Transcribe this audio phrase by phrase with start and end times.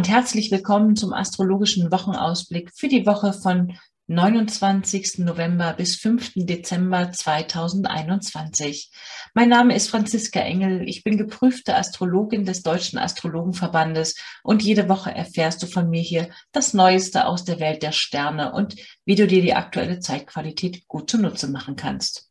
[0.00, 3.76] Und herzlich willkommen zum astrologischen Wochenausblick für die Woche von
[4.06, 5.18] 29.
[5.18, 6.32] November bis 5.
[6.36, 8.90] Dezember 2021.
[9.34, 10.88] Mein Name ist Franziska Engel.
[10.88, 16.30] Ich bin geprüfte Astrologin des Deutschen Astrologenverbandes und jede Woche erfährst du von mir hier
[16.50, 21.10] das Neueste aus der Welt der Sterne und wie du dir die aktuelle Zeitqualität gut
[21.10, 22.30] zunutze machen kannst.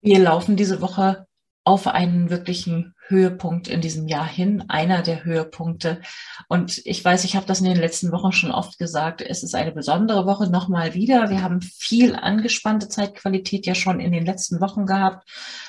[0.00, 1.26] Wir laufen diese Woche
[1.64, 6.00] auf einen wirklichen Höhepunkt in diesem Jahr hin, einer der Höhepunkte.
[6.48, 9.54] Und ich weiß, ich habe das in den letzten Wochen schon oft gesagt, es ist
[9.54, 11.30] eine besondere Woche nochmal wieder.
[11.30, 15.28] Wir haben viel angespannte Zeitqualität ja schon in den letzten Wochen gehabt.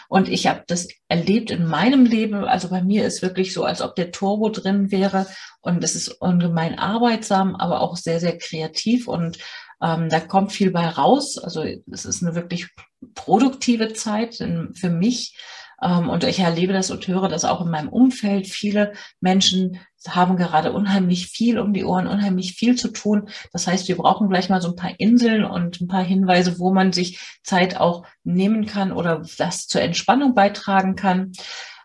[0.10, 2.44] Und ich habe das erlebt in meinem Leben.
[2.46, 5.28] Also bei mir ist wirklich so, als ob der Turbo drin wäre.
[5.62, 9.08] Und es ist ungemein arbeitsam, aber auch sehr, sehr kreativ.
[9.08, 9.38] Und
[9.82, 11.38] ähm, da kommt viel bei raus.
[11.38, 12.70] Also es ist eine wirklich
[13.14, 15.38] produktive Zeit für mich.
[15.82, 18.48] Ähm, und ich erlebe das und höre das auch in meinem Umfeld.
[18.48, 23.30] Viele Menschen haben gerade unheimlich viel um die Ohren, unheimlich viel zu tun.
[23.52, 26.72] Das heißt, wir brauchen gleich mal so ein paar Inseln und ein paar Hinweise, wo
[26.72, 31.34] man sich Zeit auch nehmen kann oder das zur Entspannung beitragen kann.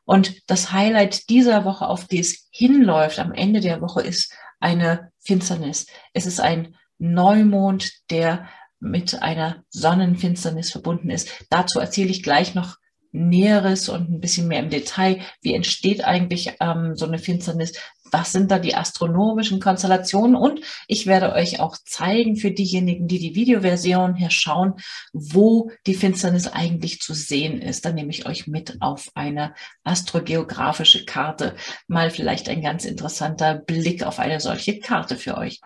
[0.05, 5.13] Und das Highlight dieser Woche, auf die es hinläuft am Ende der Woche, ist eine
[5.21, 5.87] Finsternis.
[6.13, 11.31] Es ist ein Neumond, der mit einer Sonnenfinsternis verbunden ist.
[11.51, 12.77] Dazu erzähle ich gleich noch
[13.13, 15.21] Näheres und ein bisschen mehr im Detail.
[15.43, 17.75] Wie entsteht eigentlich ähm, so eine Finsternis?
[18.11, 20.37] Was sind da die astronomischen Konstellationen?
[20.37, 24.75] Und ich werde euch auch zeigen für diejenigen, die die Videoversion hier schauen,
[25.13, 27.85] wo die Finsternis eigentlich zu sehen ist.
[27.85, 31.55] Dann nehme ich euch mit auf eine astrogeografische Karte.
[31.87, 35.61] Mal vielleicht ein ganz interessanter Blick auf eine solche Karte für euch.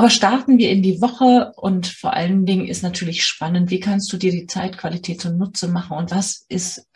[0.00, 4.10] Aber starten wir in die Woche und vor allen Dingen ist natürlich spannend, wie kannst
[4.10, 6.88] du dir die Zeitqualität zunutze machen und was ist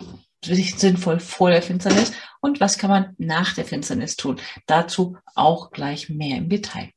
[0.43, 4.41] sinnvoll vor der Finsternis und was kann man nach der Finsternis tun.
[4.67, 6.93] Dazu auch gleich mehr im Detail.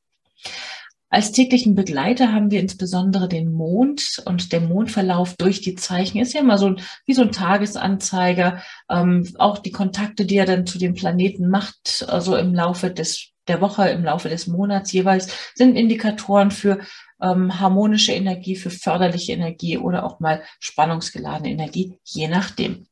[1.10, 6.32] Als täglichen Begleiter haben wir insbesondere den Mond und der Mondverlauf durch die Zeichen ist
[6.32, 6.74] ja immer so
[7.04, 8.62] wie so ein Tagesanzeiger.
[8.90, 13.34] Ähm, auch die Kontakte, die er dann zu den Planeten macht, also im Laufe des
[13.48, 16.78] der Woche, im Laufe des Monats jeweils, sind Indikatoren für
[17.20, 22.86] ähm, harmonische Energie, für förderliche Energie oder auch mal spannungsgeladene Energie, je nachdem.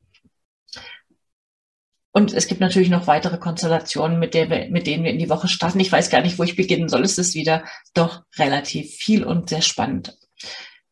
[2.17, 5.49] Und es gibt natürlich noch weitere Konstellationen, mit, der mit denen wir in die Woche
[5.49, 5.81] starten.
[5.81, 7.03] Ich weiß gar nicht, wo ich beginnen soll.
[7.03, 10.17] Es ist wieder doch relativ viel und sehr spannend.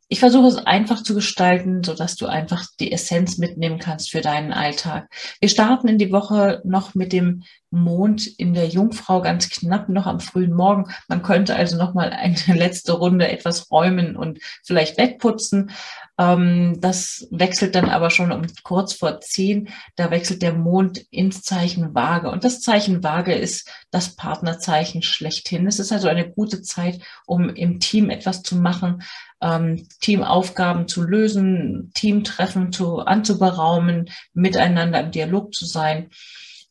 [0.09, 4.21] Ich versuche es einfach zu gestalten, so dass du einfach die Essenz mitnehmen kannst für
[4.21, 5.09] deinen Alltag.
[5.41, 10.07] Wir starten in die Woche noch mit dem Mond in der Jungfrau ganz knapp noch
[10.07, 10.87] am frühen Morgen.
[11.09, 15.71] Man könnte also noch mal eine letzte Runde etwas räumen und vielleicht wegputzen.
[16.17, 19.69] Ähm, das wechselt dann aber schon um kurz vor zehn.
[19.97, 22.31] Da wechselt der Mond ins Zeichen Waage.
[22.31, 25.67] Und das Zeichen Waage ist das Partnerzeichen schlechthin.
[25.67, 29.03] Es ist also eine gute Zeit, um im Team etwas zu machen,
[29.41, 36.11] ähm, Teamaufgaben zu lösen, Teamtreffen zu, anzuberaumen, miteinander im Dialog zu sein.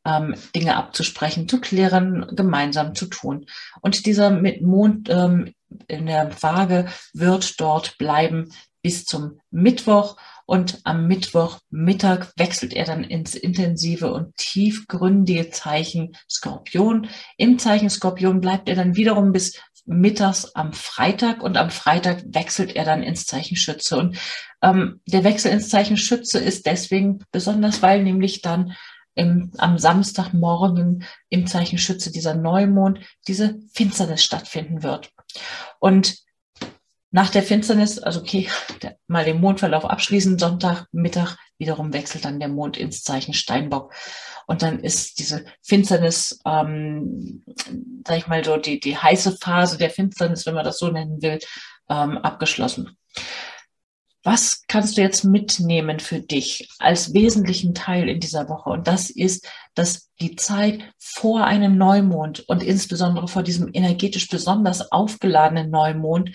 [0.06, 3.46] Ähm, Dinge abzusprechen, zu klären, gemeinsam zu tun.
[3.80, 5.54] Und dieser mit Mond ähm,
[5.88, 13.04] in der Waage wird dort bleiben bis zum Mittwoch und am Mittwochmittag wechselt er dann
[13.04, 17.08] ins intensive und tiefgründige Zeichen Skorpion.
[17.38, 22.76] Im Zeichen Skorpion bleibt er dann wiederum bis mittags am Freitag und am Freitag wechselt
[22.76, 23.98] er dann ins Zeichen Schütze.
[23.98, 24.18] Und
[24.62, 28.74] ähm, der Wechsel ins Zeichen Schütze ist deswegen besonders, weil nämlich dann
[29.16, 35.12] im, am Samstagmorgen im Zeichen Schütze dieser Neumond diese Finsternis stattfinden wird.
[35.80, 36.18] Und
[37.12, 38.50] nach der Finsternis, also okay,
[38.82, 43.94] der, mal den Mondverlauf abschließen, Sonntag, Mittag, wiederum wechselt dann der Mond ins Zeichen Steinbock.
[44.48, 47.44] Und dann ist diese Finsternis, ähm,
[48.06, 51.22] sag ich mal so, die, die heiße Phase der Finsternis, wenn man das so nennen
[51.22, 51.40] will,
[51.88, 52.98] ähm, abgeschlossen.
[54.24, 58.70] Was kannst du jetzt mitnehmen für dich als wesentlichen Teil in dieser Woche?
[58.70, 64.94] Und das ist, dass die Zeit vor einem Neumond und insbesondere vor diesem energetisch besonders
[64.94, 66.32] aufgeladenen Neumond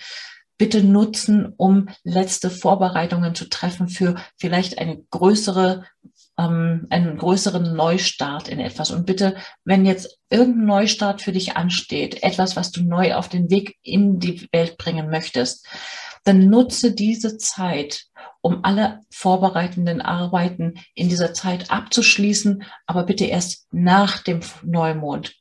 [0.59, 5.85] bitte nutzen, um letzte Vorbereitungen zu treffen für vielleicht eine größere
[6.37, 8.91] ähm, einen größeren Neustart in etwas.
[8.91, 13.49] Und bitte, wenn jetzt irgendein Neustart für dich ansteht, etwas, was du neu auf den
[13.49, 15.67] Weg in die Welt bringen möchtest,
[16.29, 18.05] dann nutze diese Zeit,
[18.41, 25.33] um alle vorbereitenden Arbeiten in dieser Zeit abzuschließen, aber bitte erst nach dem Neumond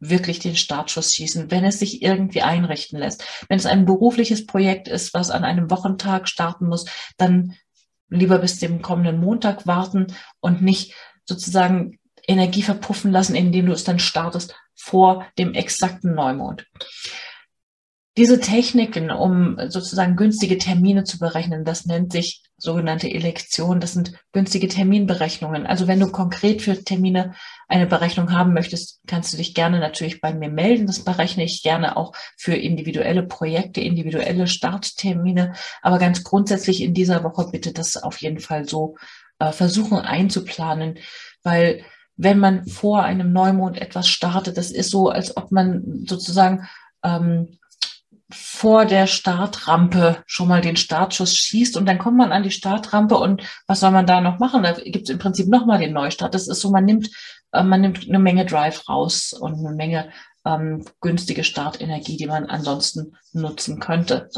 [0.00, 3.24] wirklich den Startschuss schießen, wenn es sich irgendwie einrichten lässt.
[3.48, 7.54] Wenn es ein berufliches Projekt ist, was an einem Wochentag starten muss, dann
[8.08, 10.08] lieber bis dem kommenden Montag warten
[10.40, 10.94] und nicht
[11.26, 16.66] sozusagen Energie verpuffen lassen, indem du es dann startest vor dem exakten Neumond.
[18.16, 23.80] Diese Techniken, um sozusagen günstige Termine zu berechnen, das nennt sich sogenannte Elektion.
[23.80, 25.66] Das sind günstige Terminberechnungen.
[25.66, 27.34] Also wenn du konkret für Termine
[27.66, 30.86] eine Berechnung haben möchtest, kannst du dich gerne natürlich bei mir melden.
[30.86, 35.54] Das berechne ich gerne auch für individuelle Projekte, individuelle Starttermine.
[35.82, 38.94] Aber ganz grundsätzlich in dieser Woche bitte das auf jeden Fall so
[39.40, 40.98] äh, versuchen einzuplanen,
[41.42, 41.82] weil
[42.16, 46.68] wenn man vor einem Neumond etwas startet, das ist so, als ob man sozusagen
[47.02, 47.58] ähm,
[48.30, 53.16] vor der Startrampe schon mal den Startschuss schießt und dann kommt man an die Startrampe
[53.16, 54.62] und was soll man da noch machen?
[54.62, 56.34] Da gibt es im Prinzip nochmal den Neustart.
[56.34, 57.10] Das ist so, man nimmt,
[57.52, 60.10] äh, man nimmt eine Menge Drive raus und eine Menge
[60.46, 64.30] ähm, günstige Startenergie, die man ansonsten nutzen könnte.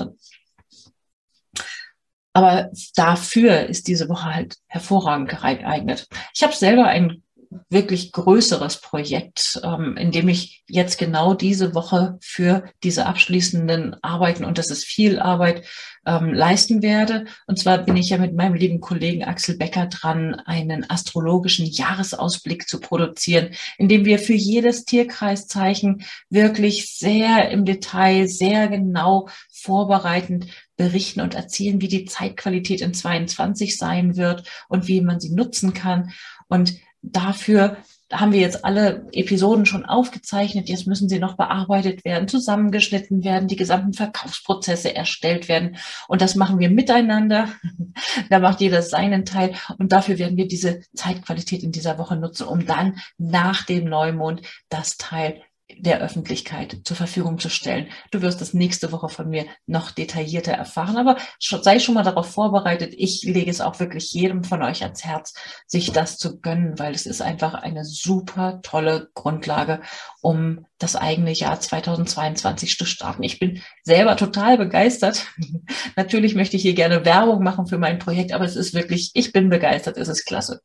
[2.33, 6.07] Aber dafür ist diese Woche halt hervorragend geeignet.
[6.35, 7.23] Ich habe selber ein
[7.69, 14.45] wirklich größeres Projekt, ähm, in dem ich jetzt genau diese Woche für diese abschließenden Arbeiten,
[14.45, 15.65] und das ist viel Arbeit,
[16.07, 17.27] ähm, leisten werde.
[17.47, 22.69] Und zwar bin ich ja mit meinem lieben Kollegen Axel Becker dran, einen astrologischen Jahresausblick
[22.69, 30.47] zu produzieren, in dem wir für jedes Tierkreiszeichen wirklich sehr im Detail, sehr genau vorbereitend
[30.77, 35.75] berichten und erzählen, wie die Zeitqualität in 22 sein wird und wie man sie nutzen
[35.75, 36.13] kann.
[36.49, 36.75] Und
[37.13, 37.77] dafür
[38.13, 40.69] haben wir jetzt alle Episoden schon aufgezeichnet.
[40.69, 45.77] Jetzt müssen sie noch bearbeitet werden, zusammengeschnitten werden, die gesamten Verkaufsprozesse erstellt werden.
[46.07, 47.49] Und das machen wir miteinander.
[48.31, 49.55] da macht jeder seinen Teil.
[49.79, 54.43] Und dafür werden wir diese Zeitqualität in dieser Woche nutzen, um dann nach dem Neumond
[54.69, 55.43] das Teil
[55.75, 57.89] der Öffentlichkeit zur Verfügung zu stellen.
[58.11, 62.31] Du wirst das nächste Woche von mir noch detaillierter erfahren, aber sei schon mal darauf
[62.31, 62.95] vorbereitet.
[62.97, 65.35] Ich lege es auch wirklich jedem von euch ans Herz,
[65.67, 69.81] sich das zu gönnen, weil es ist einfach eine super tolle Grundlage,
[70.27, 73.23] um das eigene Jahr 2022 zu starten.
[73.23, 75.25] Ich bin selber total begeistert.
[75.97, 79.33] Natürlich möchte ich hier gerne Werbung machen für mein Projekt, aber es ist wirklich, ich
[79.33, 80.63] bin begeistert, es ist klasse.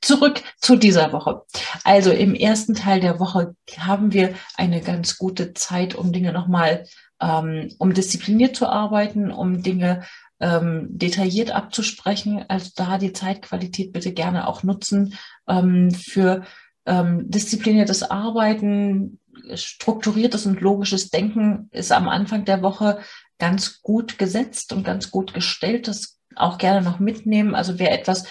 [0.00, 1.42] Zurück zu dieser Woche.
[1.82, 6.84] Also im ersten Teil der Woche haben wir eine ganz gute Zeit, um Dinge nochmal,
[7.20, 10.04] ähm, um diszipliniert zu arbeiten, um Dinge
[10.38, 12.44] ähm, detailliert abzusprechen.
[12.46, 15.18] Also da die Zeitqualität bitte gerne auch nutzen
[15.48, 16.44] ähm, für
[16.86, 19.18] ähm, diszipliniertes Arbeiten,
[19.54, 23.00] strukturiertes und logisches Denken ist am Anfang der Woche
[23.38, 25.88] ganz gut gesetzt und ganz gut gestellt.
[25.88, 27.54] Das auch gerne noch mitnehmen.
[27.54, 28.24] Also wer etwas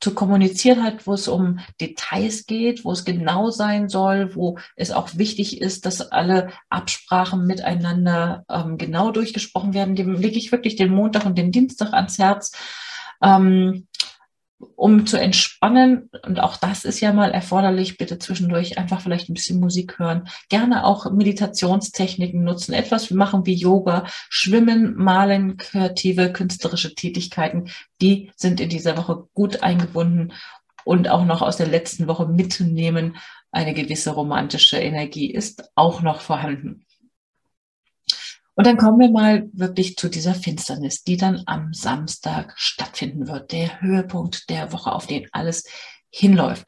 [0.00, 4.92] zu kommunizieren hat, wo es um Details geht, wo es genau sein soll, wo es
[4.92, 9.96] auch wichtig ist, dass alle Absprachen miteinander ähm, genau durchgesprochen werden.
[9.96, 12.52] Dem lege ich wirklich den Montag und den Dienstag ans Herz.
[13.22, 13.88] Ähm,
[14.74, 19.34] um zu entspannen, und auch das ist ja mal erforderlich, bitte zwischendurch einfach vielleicht ein
[19.34, 26.94] bisschen Musik hören, gerne auch Meditationstechniken nutzen, etwas machen wie Yoga, Schwimmen, Malen, kreative, künstlerische
[26.94, 27.70] Tätigkeiten,
[28.00, 30.32] die sind in dieser Woche gut eingebunden
[30.84, 33.16] und auch noch aus der letzten Woche mitzunehmen.
[33.52, 36.84] Eine gewisse romantische Energie ist auch noch vorhanden.
[38.58, 43.52] Und dann kommen wir mal wirklich zu dieser Finsternis, die dann am Samstag stattfinden wird.
[43.52, 45.62] Der Höhepunkt der Woche, auf den alles
[46.10, 46.66] hinläuft.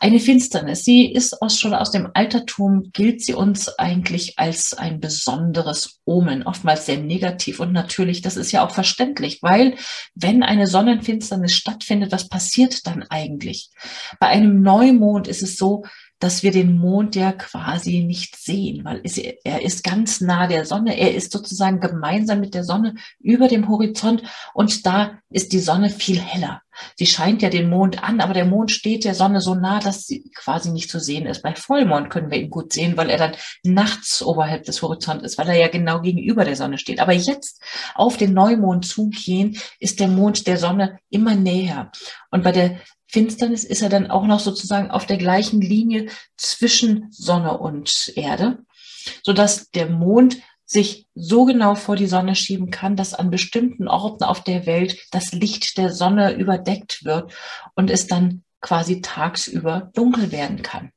[0.00, 4.98] Eine Finsternis, sie ist aus, schon aus dem Altertum, gilt sie uns eigentlich als ein
[4.98, 9.74] besonderes Omen, oftmals sehr negativ und natürlich, das ist ja auch verständlich, weil
[10.14, 13.68] wenn eine Sonnenfinsternis stattfindet, was passiert dann eigentlich?
[14.20, 15.84] Bei einem Neumond ist es so,
[16.20, 20.66] dass wir den Mond ja quasi nicht sehen, weil es, er ist ganz nah der
[20.66, 20.98] Sonne.
[20.98, 24.22] Er ist sozusagen gemeinsam mit der Sonne über dem Horizont
[24.54, 26.62] und da ist die Sonne viel heller.
[26.96, 30.06] Sie scheint ja den Mond an, aber der Mond steht der Sonne so nah, dass
[30.06, 31.42] sie quasi nicht zu sehen ist.
[31.42, 33.32] Bei Vollmond können wir ihn gut sehen, weil er dann
[33.64, 37.00] nachts oberhalb des Horizonts ist, weil er ja genau gegenüber der Sonne steht.
[37.00, 37.62] Aber jetzt
[37.94, 41.90] auf den Neumond zugehen, ist der Mond der Sonne immer näher.
[42.30, 42.78] Und bei der
[43.10, 48.58] Finsternis ist er dann auch noch sozusagen auf der gleichen Linie zwischen Sonne und Erde,
[49.22, 53.88] so dass der Mond sich so genau vor die Sonne schieben kann, dass an bestimmten
[53.88, 57.32] Orten auf der Welt das Licht der Sonne überdeckt wird
[57.74, 60.92] und es dann quasi tagsüber dunkel werden kann.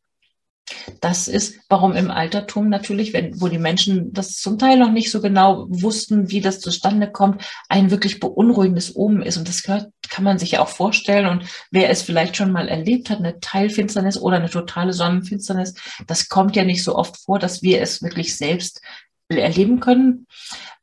[1.01, 5.11] Das ist, warum im Altertum natürlich, wenn, wo die Menschen das zum Teil noch nicht
[5.11, 9.37] so genau wussten, wie das zustande kommt, ein wirklich beunruhigendes Omen ist.
[9.37, 11.27] Und das gehört, kann man sich ja auch vorstellen.
[11.27, 15.75] Und wer es vielleicht schon mal erlebt hat, eine Teilfinsternis oder eine totale Sonnenfinsternis,
[16.07, 18.81] das kommt ja nicht so oft vor, dass wir es wirklich selbst
[19.29, 20.27] erleben können.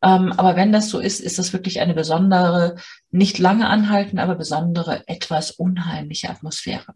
[0.02, 2.76] Ähm, aber wenn das so ist, ist das wirklich eine besondere,
[3.10, 6.94] nicht lange anhalten, aber besondere, etwas unheimliche Atmosphäre.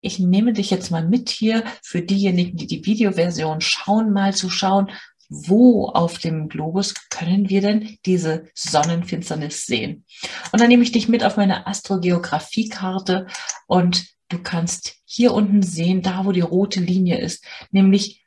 [0.00, 4.50] Ich nehme dich jetzt mal mit hier für diejenigen, die die Videoversion schauen, mal zu
[4.50, 4.90] schauen,
[5.28, 10.04] wo auf dem Globus können wir denn diese Sonnenfinsternis sehen?
[10.52, 13.26] Und dann nehme ich dich mit auf meine Astrogeografiekarte
[13.66, 18.24] und du kannst hier unten sehen, da wo die rote Linie ist, nämlich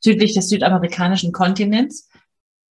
[0.00, 2.08] südlich des südamerikanischen Kontinents,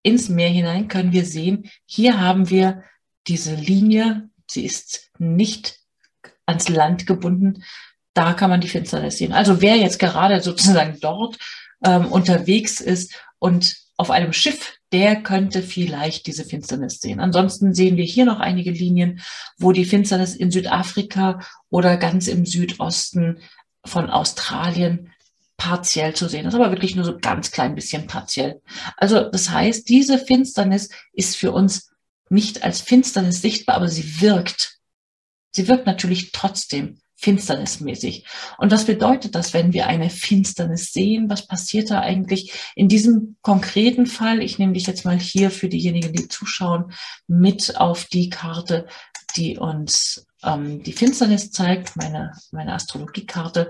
[0.02, 2.84] ins Meer hinein können wir sehen, hier haben wir
[3.28, 5.80] diese Linie, sie ist nicht
[6.46, 7.64] ans Land gebunden,
[8.14, 9.34] da kann man die Finsternis sehen.
[9.34, 11.38] Also wer jetzt gerade sozusagen dort
[11.84, 17.20] ähm, unterwegs ist und auf einem Schiff, der könnte vielleicht diese Finsternis sehen.
[17.20, 19.22] Ansonsten sehen wir hier noch einige Linien,
[19.58, 23.40] wo die Finsternis in Südafrika oder ganz im Südosten
[23.86, 25.12] von Australien
[25.58, 28.62] partiell zu sehen ist, aber wirklich nur so ganz klein bisschen partiell.
[28.96, 31.92] Also das heißt, diese Finsternis ist für uns
[32.30, 34.78] nicht als Finsternis sichtbar, aber sie wirkt.
[35.52, 38.26] Sie wirkt natürlich trotzdem finsternismäßig.
[38.58, 41.30] Und was bedeutet das, wenn wir eine Finsternis sehen?
[41.30, 44.42] Was passiert da eigentlich in diesem konkreten Fall?
[44.42, 46.94] Ich nehme dich jetzt mal hier für diejenigen, die zuschauen,
[47.28, 48.88] mit auf die Karte,
[49.36, 53.70] die uns ähm, die Finsternis zeigt, meine, meine Astrologiekarte.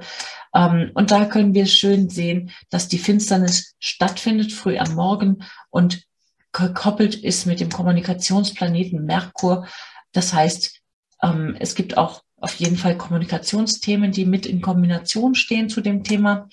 [0.53, 6.03] Ähm, und da können wir schön sehen, dass die Finsternis stattfindet früh am Morgen und
[6.51, 9.67] gekoppelt ist mit dem Kommunikationsplaneten Merkur.
[10.11, 10.81] Das heißt,
[11.23, 16.03] ähm, es gibt auch auf jeden Fall Kommunikationsthemen, die mit in Kombination stehen zu dem
[16.03, 16.49] Thema.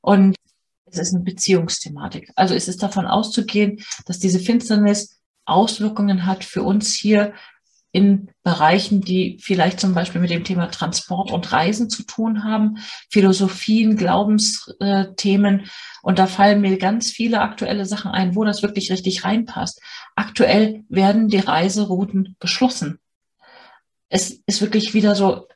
[0.00, 0.36] Und
[0.86, 2.30] es ist eine Beziehungsthematik.
[2.36, 7.32] Also es ist davon auszugehen, dass diese Finsternis Auswirkungen hat für uns hier
[7.92, 12.78] in Bereichen, die vielleicht zum Beispiel mit dem Thema Transport und Reisen zu tun haben,
[13.10, 15.70] Philosophien, Glaubensthemen.
[16.02, 19.80] Und da fallen mir ganz viele aktuelle Sachen ein, wo das wirklich richtig reinpasst.
[20.14, 22.98] Aktuell werden die Reiserouten geschlossen
[24.08, 25.48] es ist wirklich wieder so,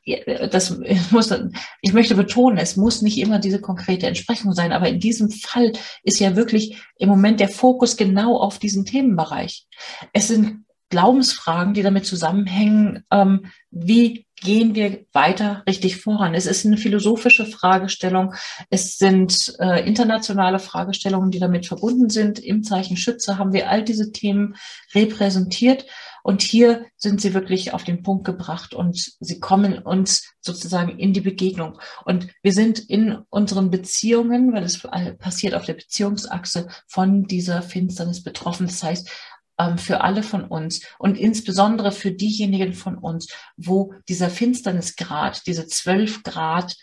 [0.51, 0.77] das
[1.11, 1.33] muss,
[1.81, 5.71] ich möchte betonen, es muss nicht immer diese konkrete Entsprechung sein, aber in diesem Fall
[6.03, 9.67] ist ja wirklich im Moment der Fokus genau auf diesen Themenbereich.
[10.13, 16.33] Es sind Glaubensfragen, die damit zusammenhängen, ähm, wie gehen wir weiter richtig voran.
[16.33, 18.33] Es ist eine philosophische Fragestellung,
[18.69, 22.39] es sind äh, internationale Fragestellungen, die damit verbunden sind.
[22.39, 24.55] Im Zeichen Schütze haben wir all diese Themen
[24.93, 25.85] repräsentiert
[26.23, 31.13] und hier sind sie wirklich auf den Punkt gebracht und sie kommen uns sozusagen in
[31.13, 31.79] die Begegnung.
[32.05, 34.79] Und wir sind in unseren Beziehungen, weil es
[35.19, 38.67] passiert auf der Beziehungsachse von dieser Finsternis betroffen.
[38.67, 39.09] Das heißt,
[39.57, 45.67] ähm, für alle von uns und insbesondere für diejenigen von uns, wo dieser Finsternisgrad, diese
[45.67, 46.75] zwölf Grad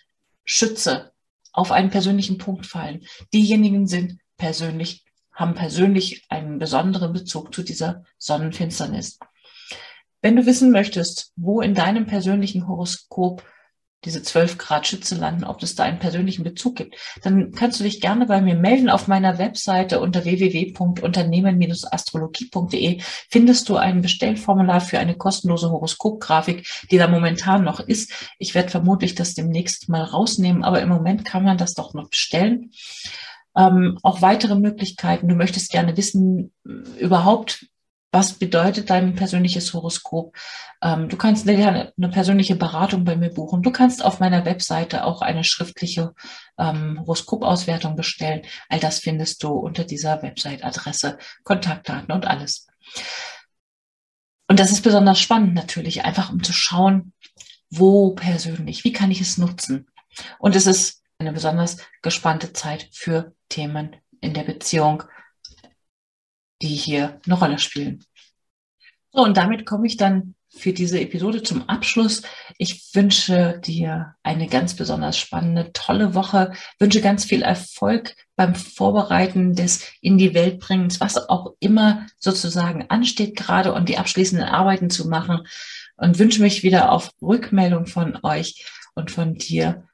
[0.44, 1.12] Schütze
[1.52, 3.04] auf einen persönlichen Punkt fallen.
[3.34, 5.04] Diejenigen sind persönlich
[5.38, 9.20] haben persönlich einen besonderen Bezug zu dieser Sonnenfinsternis.
[10.20, 13.44] Wenn du wissen möchtest, wo in deinem persönlichen Horoskop
[14.04, 17.84] diese 12 Grad Schütze landen, ob es da einen persönlichen Bezug gibt, dann kannst du
[17.84, 18.90] dich gerne bei mir melden.
[18.90, 27.06] Auf meiner Webseite unter www.unternehmen-astrologie.de findest du ein Bestellformular für eine kostenlose Horoskopgrafik, die da
[27.08, 28.12] momentan noch ist.
[28.38, 32.08] Ich werde vermutlich das demnächst mal rausnehmen, aber im Moment kann man das doch noch
[32.08, 32.70] bestellen
[33.58, 35.28] ähm, auch weitere Möglichkeiten.
[35.28, 37.66] Du möchtest gerne wissen, äh, überhaupt,
[38.12, 40.34] was bedeutet dein persönliches Horoskop?
[40.80, 43.62] Ähm, du kannst eine, eine, persönliche Beratung bei mir buchen.
[43.62, 46.14] Du kannst auf meiner Webseite auch eine schriftliche
[46.56, 48.42] ähm, Horoskopauswertung bestellen.
[48.68, 52.68] All das findest du unter dieser Website-Adresse, Kontaktdaten und alles.
[54.46, 57.12] Und das ist besonders spannend natürlich, einfach um zu schauen,
[57.70, 59.90] wo persönlich, wie kann ich es nutzen?
[60.38, 65.04] Und es ist eine besonders gespannte Zeit für Themen in der Beziehung,
[66.62, 68.04] die hier eine Rolle spielen.
[69.12, 72.22] So, und damit komme ich dann für diese Episode zum Abschluss.
[72.56, 79.54] Ich wünsche dir eine ganz besonders spannende, tolle Woche, wünsche ganz viel Erfolg beim Vorbereiten
[79.54, 84.90] des in die Welt bringens, was auch immer sozusagen ansteht gerade und die abschließenden Arbeiten
[84.90, 85.46] zu machen
[85.96, 88.64] und wünsche mich wieder auf Rückmeldung von euch
[88.94, 89.84] und von dir,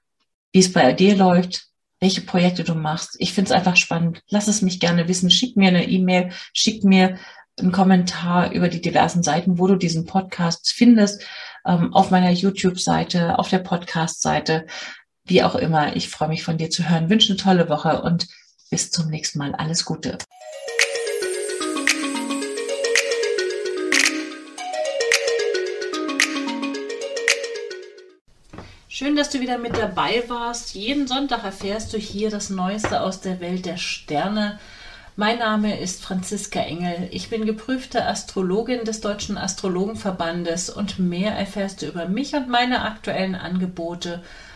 [0.52, 1.68] wie es bei dir läuft,
[2.04, 3.16] welche Projekte du machst.
[3.18, 4.20] Ich finde es einfach spannend.
[4.28, 5.30] Lass es mich gerne wissen.
[5.30, 7.16] Schick mir eine E-Mail, schick mir
[7.58, 11.24] einen Kommentar über die diversen Seiten, wo du diesen Podcast findest,
[11.64, 14.66] ähm, auf meiner YouTube-Seite, auf der Podcast-Seite,
[15.24, 15.96] wie auch immer.
[15.96, 17.08] Ich freue mich von dir zu hören.
[17.08, 18.28] Wünsche eine tolle Woche und
[18.68, 19.54] bis zum nächsten Mal.
[19.54, 20.18] Alles Gute.
[28.96, 30.76] Schön, dass du wieder mit dabei warst.
[30.76, 34.60] Jeden Sonntag erfährst du hier das Neueste aus der Welt der Sterne.
[35.16, 37.08] Mein Name ist Franziska Engel.
[37.10, 42.82] Ich bin geprüfte Astrologin des Deutschen Astrologenverbandes und mehr erfährst du über mich und meine
[42.82, 44.22] aktuellen Angebote